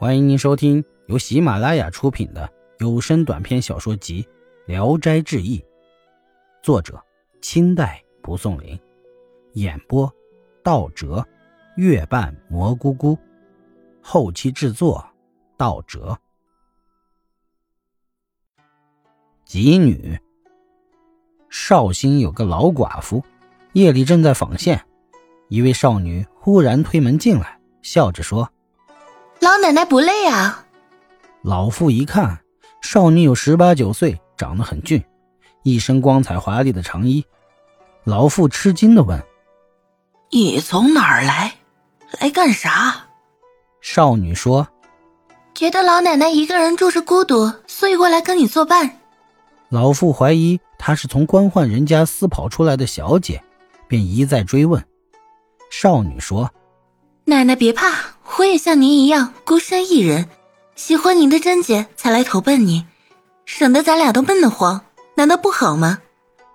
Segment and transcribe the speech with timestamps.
[0.00, 4.22] 欢迎您收听由喜马拉雅出品的有声短篇小说集
[4.64, 5.58] 《聊斋志异》，
[6.62, 6.98] 作者
[7.42, 8.80] 清代蒲松龄，
[9.52, 10.10] 演播
[10.64, 11.22] 道哲、
[11.76, 13.18] 月半蘑菇菇，
[14.00, 15.06] 后期制作
[15.58, 16.18] 道哲。
[19.44, 20.18] 吉女
[21.50, 23.22] 绍兴有个老寡妇，
[23.74, 24.82] 夜里正在纺线，
[25.48, 28.50] 一位少女忽然推门进来，笑着说。
[29.40, 30.66] 老奶奶不累啊？
[31.42, 32.38] 老妇一看，
[32.82, 35.02] 少女有十八九岁，长得很俊，
[35.62, 37.24] 一身光彩华丽的长衣。
[38.04, 39.22] 老妇吃惊的问
[40.30, 41.54] ：“你从哪儿来？
[42.20, 43.06] 来干啥？”
[43.80, 44.68] 少女说
[45.54, 48.98] ：“觉得老奶奶一个人住着孤独，所以过来跟你作伴。”
[49.70, 53.42] 老妇怀疑她是从官宦人家私跑出来的小姐，
[53.88, 54.84] 便一再追问。
[55.70, 56.50] 少女说
[57.24, 57.86] ：“奶奶别怕。”
[58.40, 60.26] 我也像您一样孤身一人，
[60.74, 62.86] 喜欢您的贞洁才来投奔您，
[63.44, 64.80] 省得咱俩都闷得慌，
[65.14, 65.98] 难道不好吗？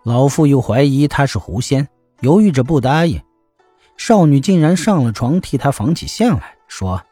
[0.01, 1.87] 老妇又怀疑他是狐仙，
[2.21, 3.21] 犹豫着不答应。
[3.97, 7.03] 少女竟然上了床替他纺起线来，说：“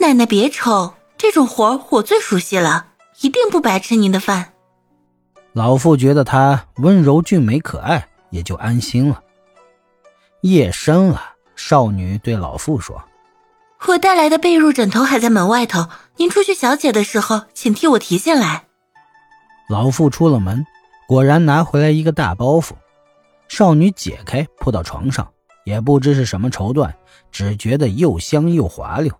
[0.00, 2.86] 奶奶别愁，这种活我最熟悉了，
[3.20, 4.54] 一定不白吃您的饭。”
[5.54, 9.22] 老妇觉得她温柔俊美可爱，也就安心了。
[10.40, 11.22] 夜深了，
[11.54, 13.00] 少女对老妇说。
[13.86, 18.64] 我带来的被褥枕头还在门外头，您出去小解的时候，请替我提进来。
[19.68, 20.66] 老妇出了门，
[21.06, 22.72] 果然拿回来一个大包袱。
[23.48, 25.26] 少女解开，铺到床上，
[25.64, 26.92] 也不知是什么绸缎，
[27.30, 29.12] 只觉得又香又滑溜。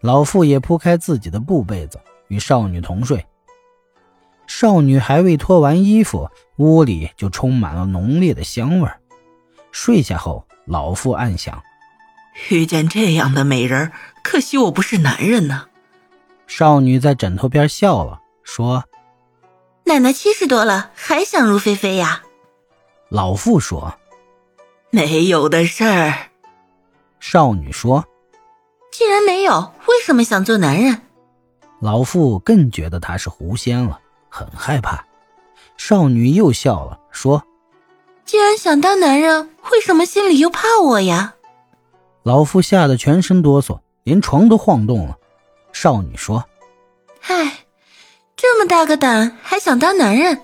[0.00, 3.24] 老妇也铺开自己的布被子，与少女同睡。
[4.46, 9.00] 少女还未脱完衣服，屋里就充满了浓烈的香味儿
[9.72, 11.62] 睡下后，老妇暗想。
[12.50, 15.66] 遇见这样的美人，可惜我不是男人呢。
[16.46, 18.84] 少女在枕头边笑了，说
[19.84, 22.22] ：“奶奶七十多了，还想入非非呀？”
[23.10, 23.98] 老妇说
[24.90, 26.14] ：“没有的事儿。”
[27.20, 28.06] 少女说
[28.92, 31.02] ：“既然没有，为什么想做男人？”
[31.80, 35.04] 老妇更觉得他是狐仙了，很害怕。
[35.76, 37.44] 少女又笑了，说
[38.24, 41.34] ：“既然想当男人，为什么心里又怕我呀？”
[42.28, 45.16] 老妇吓得全身哆嗦，连床都晃动了。
[45.72, 46.44] 少女说
[47.26, 47.60] ：“唉，
[48.36, 50.42] 这么大个胆，还想当男人？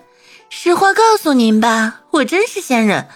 [0.48, 3.06] 实话告诉您吧，我真是仙人，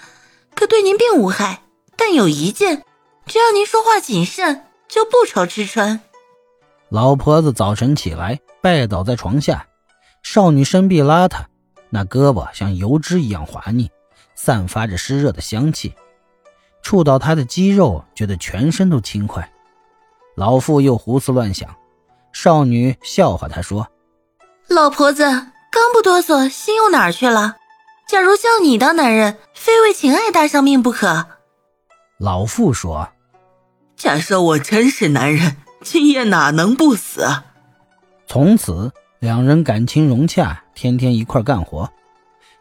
[0.54, 1.62] 可对您并无害。
[1.96, 2.84] 但有一件，
[3.24, 6.02] 只要您说话谨慎，就不愁吃穿。”
[6.92, 9.66] 老婆子早晨起来，拜倒在床下。
[10.22, 11.46] 少女身臂邋遢，
[11.88, 13.90] 那胳膊像油脂一样滑腻，
[14.34, 15.94] 散发着湿热的香气。
[16.88, 19.52] 触到他的肌肉，觉得全身都轻快。
[20.36, 21.68] 老妇又胡思乱想，
[22.32, 23.86] 少女笑话他说
[24.68, 27.56] ：“老婆子刚不哆嗦，心又哪儿去了？
[28.08, 31.26] 假如叫你当男人，非为情爱搭上命不可。”
[32.16, 33.10] 老妇说
[33.94, 37.22] ：“假设我真是男人，今夜哪能不死？”
[38.26, 41.92] 从此，两人感情融洽，天天一块干活。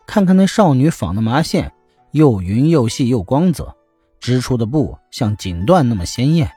[0.06, 1.72] 看看那少女纺的麻线，
[2.12, 3.77] 又匀又细又光泽。
[4.28, 6.52] 织出的布像锦缎那么鲜艳，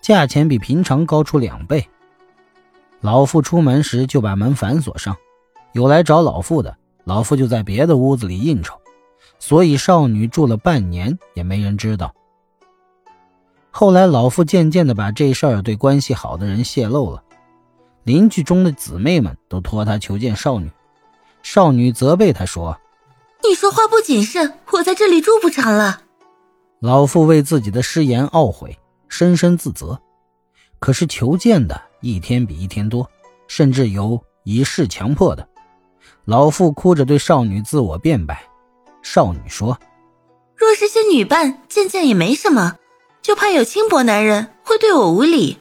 [0.00, 1.88] 价钱比平常高出两倍。
[3.00, 5.16] 老妇出门时就把门反锁上，
[5.72, 8.78] 有来找老妇的，老妇就在别的屋子里应酬，
[9.40, 12.14] 所以少女住了半年也没人知道。
[13.72, 17.24] 后来老妇渐渐的把这事儿对关系好的人泄露了，
[18.04, 20.70] 邻居中的姊妹们都托他求见少女，
[21.42, 22.78] 少女责备她说
[23.42, 26.02] ：“你说话不谨慎，我在这里住不成了。”
[26.80, 30.00] 老妇为自己的失言懊悔，深深自责。
[30.78, 33.06] 可是求见的一天比一天多，
[33.46, 35.46] 甚至有以势强迫的。
[36.24, 38.42] 老妇哭着对少女自我辩白。
[39.02, 39.78] 少女说
[40.56, 42.78] ：“若是些女伴，见见也没什么，
[43.20, 45.58] 就怕有轻薄男人会对我无礼。”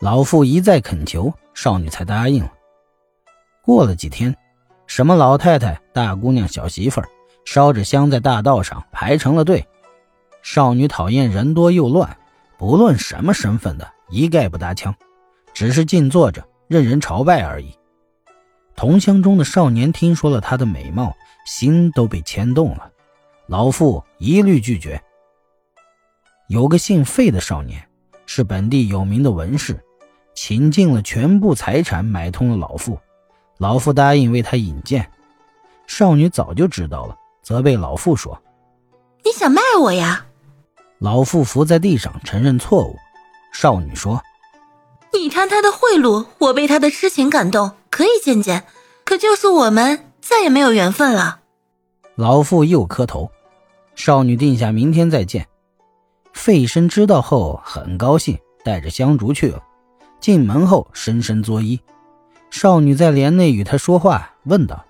[0.00, 2.52] 老妇一再恳求，少女才答应了。
[3.62, 4.36] 过了几天，
[4.86, 7.08] 什么老太太、大姑娘、小媳妇儿，
[7.46, 9.66] 烧着香在大道上排成了队。
[10.44, 12.18] 少女讨厌人多又乱，
[12.58, 14.94] 不论什么身份的，一概不搭腔，
[15.54, 17.74] 只是静坐着，任人朝拜而已。
[18.76, 22.92] 同乡中的少年听说了她的美貌，心都被牵动了。
[23.46, 25.02] 老妇一律拒绝。
[26.48, 27.82] 有个姓费的少年，
[28.26, 29.82] 是本地有名的文士，
[30.34, 32.98] 倾尽了全部财产买通了老妇。
[33.56, 35.10] 老妇答应为他引荐。
[35.86, 38.38] 少女早就知道了，责备老妇说
[39.24, 40.26] ：“你想卖我呀？”
[41.04, 42.96] 老妇伏在地上承认错误，
[43.52, 44.22] 少女说
[45.12, 48.64] ：“你贪他的贿赂，我被他的痴情感动，可以见见。
[49.04, 51.40] 可就是我们再也没有缘分了。
[52.14, 53.30] 老妇又磕头，
[53.94, 55.46] 少女定下明天再见。
[56.32, 59.62] 费生知道后很高兴，带着香烛去了。
[60.20, 61.78] 进门后深深作揖。
[62.48, 64.82] 少女在帘内与他说话，问道：“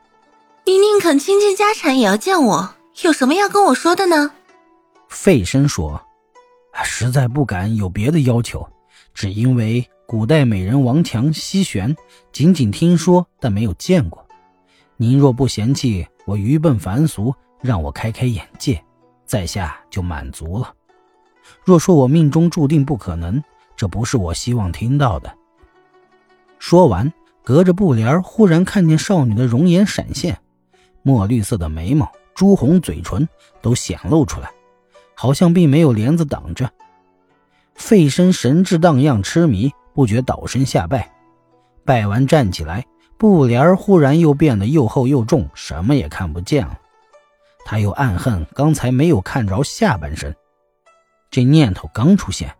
[0.65, 4.31] 你宁肯倾尽家产也要见我，有什么要跟我说的呢？”
[5.09, 6.01] 费生说
[6.82, 8.67] ：“实在不敢有别的要求，
[9.12, 11.94] 只因为古代美人王强西玄，
[12.32, 14.26] 仅仅听说，但没有见过。
[14.97, 18.82] 您若不嫌弃我愚笨凡俗，让我开开眼界，
[19.25, 20.73] 在下就满足了。”
[21.62, 23.43] 若说我命中注定不可能，
[23.77, 25.32] 这不是我希望听到的。
[26.59, 27.12] 说完，
[27.43, 30.38] 隔着布帘忽然看见少女的容颜闪现，
[31.03, 33.29] 墨绿色的眉毛、朱红嘴唇
[33.61, 34.50] 都显露出来，
[35.15, 36.71] 好像并没有帘子挡着。
[37.75, 41.13] 费身神志荡漾，痴迷，不觉倒身下拜。
[41.85, 42.87] 拜完站起来，
[43.19, 46.79] 布帘忽然又变得又厚又重，什么也看不见了。
[47.65, 50.35] 他又暗恨刚才没有看着下半身。
[51.31, 52.55] 这念头刚出现，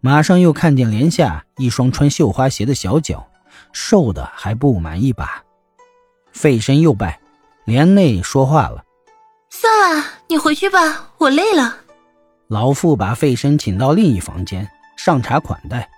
[0.00, 3.26] 马上又看见帘下一双穿绣花鞋的小脚，
[3.72, 5.42] 瘦的还不满一把。
[6.32, 7.20] 费身又拜，
[7.64, 8.84] 帘内说话了
[9.50, 11.78] ：“算了，你回去吧，我累了。”
[12.48, 14.66] 老妇把费生请到另一房间
[14.96, 15.90] 上茶款待。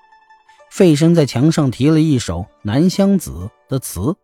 [0.69, 4.17] 费生在墙上题了一首《南乡子》的词，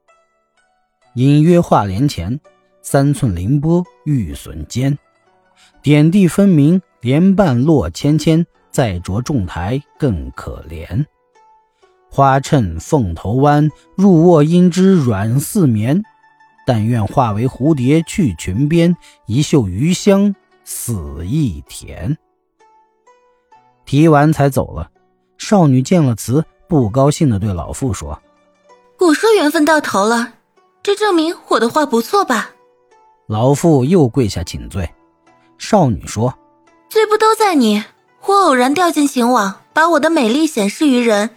[1.15, 2.41] 隐约画帘前，
[2.83, 4.99] 三寸凌波玉笋尖，
[5.83, 6.83] 点地分明。
[7.03, 11.05] 莲瓣落芊芊，再着重台更可怜。
[12.11, 16.03] 花衬凤头弯，入卧阴之软似棉。
[16.67, 18.97] 但愿化为蝴蝶去裙边，
[19.27, 20.35] 一袖余香
[20.69, 22.19] 死亦甜。
[23.85, 24.91] 提完才走了。
[25.39, 28.21] 少女见了词，不高兴的对老妇说
[28.99, 30.33] ：“我说缘分到头了，
[30.83, 32.51] 这证明我的话不错吧？”
[33.29, 34.91] 老妇又跪下请罪。
[35.57, 36.37] 少女说。
[36.89, 37.85] 罪不都在你？
[38.25, 41.31] 我偶然掉进情网，把我的美丽显示于人，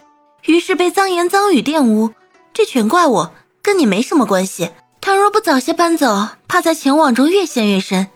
[0.46, 2.10] 于是被脏言脏语玷污，
[2.52, 3.32] 这全怪我，
[3.62, 4.70] 跟你没什么关系。
[5.00, 8.08] 倘若不早些搬走，怕在情网中越陷越深，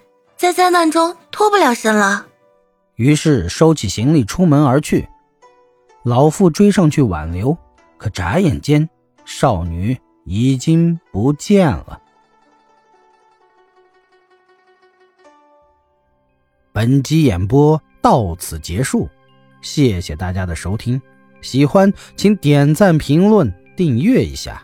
[0.44, 2.26] 在灾难中脱不了身了。
[2.96, 5.08] 于是收起行李出门而去。
[6.02, 7.56] 老妇追上去挽留，
[7.96, 8.86] 可眨眼间，
[9.24, 11.98] 少女已经不见了。
[16.72, 19.08] 本集演播到此结束，
[19.62, 21.00] 谢谢大家的收听。
[21.40, 24.63] 喜欢请点赞、评论、订阅一下。